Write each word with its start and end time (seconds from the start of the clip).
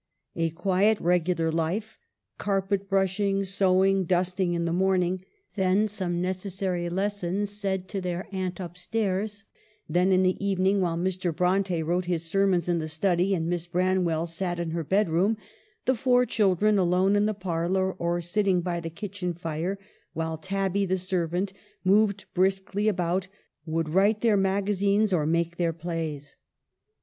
A 0.35 0.49
quiet 0.49 0.99
regular 0.99 1.51
life— 1.51 1.99
carpet 2.39 2.89
brushing, 2.89 3.45
sew 3.45 3.85
ing, 3.85 4.05
dusting 4.05 4.55
in 4.55 4.65
the 4.65 4.73
morning. 4.73 5.23
Then 5.53 5.87
some 5.87 6.15
neces 6.19 6.53
sary 6.53 6.89
lessons 6.89 7.51
said 7.51 7.87
to 7.89 8.01
their 8.01 8.25
aunt 8.31 8.59
up 8.59 8.79
stairs; 8.79 9.45
then, 9.87 10.11
in 10.11 10.23
the 10.23 10.43
evening, 10.43 10.81
while 10.81 10.97
Mr. 10.97 11.35
Bronte 11.35 11.83
wrote 11.83 12.05
his 12.05 12.25
sermons 12.25 12.67
in 12.67 12.79
the 12.79 12.87
study 12.87 13.35
and 13.35 13.45
Miss 13.47 13.67
Bran 13.67 14.03
well 14.03 14.25
sat 14.25 14.59
in 14.59 14.71
her 14.71 14.83
bed 14.83 15.07
room, 15.07 15.37
the 15.85 15.93
four 15.93 16.25
children, 16.25 16.79
alone 16.79 17.15
in 17.15 17.27
the 17.27 17.35
parlor, 17.35 17.93
or 17.93 18.21
sitting 18.21 18.61
by 18.61 18.79
the 18.79 18.89
kitchen 18.89 19.35
fire, 19.35 19.77
while 20.13 20.35
Tabby, 20.35 20.83
the 20.83 20.97
ser 20.97 21.27
vant, 21.27 21.53
moved 21.83 22.25
briskly 22.33 22.87
about, 22.87 23.27
would 23.67 23.87
write 23.89 24.21
their 24.21 24.35
magazines 24.35 25.13
or 25.13 25.27
make 25.27 25.57
their 25.57 25.73
plays. 25.73 26.37